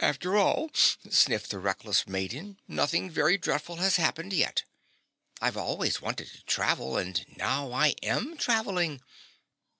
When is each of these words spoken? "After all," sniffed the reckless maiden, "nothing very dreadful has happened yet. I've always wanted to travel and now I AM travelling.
"After 0.00 0.36
all," 0.36 0.72
sniffed 0.74 1.50
the 1.50 1.60
reckless 1.60 2.08
maiden, 2.08 2.58
"nothing 2.66 3.08
very 3.08 3.38
dreadful 3.38 3.76
has 3.76 3.94
happened 4.02 4.32
yet. 4.32 4.64
I've 5.40 5.56
always 5.56 6.02
wanted 6.02 6.26
to 6.32 6.42
travel 6.42 6.96
and 6.98 7.24
now 7.36 7.70
I 7.72 7.94
AM 8.02 8.36
travelling. 8.36 9.00